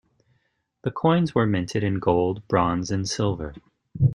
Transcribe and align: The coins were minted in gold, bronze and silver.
The 0.81 0.89
coins 0.89 1.35
were 1.35 1.45
minted 1.45 1.83
in 1.83 1.99
gold, 1.99 2.47
bronze 2.47 2.89
and 2.89 3.07
silver. 3.07 3.53